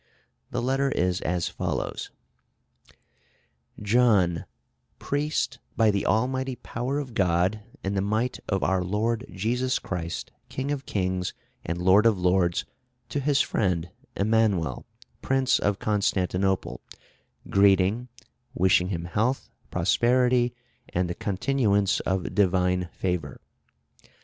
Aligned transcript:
The 0.49 0.63
letter 0.63 0.89
is 0.89 1.21
as 1.21 1.47
follows: 1.47 2.09
"John, 3.79 4.45
Priest 4.97 5.59
by 5.77 5.91
the 5.91 6.07
Almighty 6.07 6.55
power 6.55 6.97
of 6.97 7.13
God 7.13 7.61
and 7.83 7.95
the 7.95 8.01
Might 8.01 8.39
of 8.49 8.63
our 8.63 8.83
Lord 8.83 9.27
Jesus 9.31 9.77
Christ, 9.77 10.31
King 10.49 10.71
of 10.71 10.87
Kings, 10.87 11.35
and 11.63 11.79
Lord 11.79 12.07
of 12.07 12.17
Lords, 12.17 12.65
to 13.09 13.19
his 13.19 13.41
friend 13.41 13.91
Emanuel, 14.15 14.87
Prince 15.21 15.59
of 15.59 15.77
Constantinople, 15.77 16.81
greeting, 17.47 18.07
wishing 18.55 18.87
him 18.87 19.05
health, 19.05 19.51
prosperity, 19.69 20.55
and 20.89 21.11
the 21.11 21.13
continuance 21.13 21.99
of 21.99 22.33
Divine 22.33 22.89
favor. 22.91 23.39